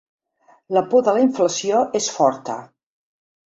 La 0.77 0.83
por 0.93 1.03
de 1.09 1.13
la 1.17 1.23
inflació 1.27 1.83
és 2.01 2.09
forta. 2.17 2.59